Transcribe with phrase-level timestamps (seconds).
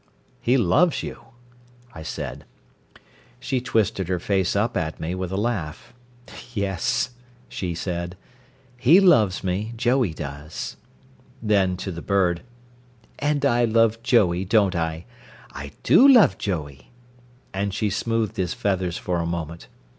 [0.41, 1.25] "He loves you,"
[1.93, 2.45] I said.
[3.39, 5.93] She twisted her face up at me with a laugh.
[6.55, 7.11] "Yes,"
[7.47, 8.17] she said,
[8.77, 10.75] "he loves me, Joey does"
[11.39, 12.41] then, to the bird
[13.19, 15.05] "and I love Joey, don't I?
[15.51, 16.91] I do love Joey."
[17.53, 19.67] And she smoothed his feathers for a moment.